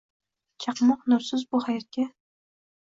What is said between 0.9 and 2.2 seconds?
nursiz bu hayotga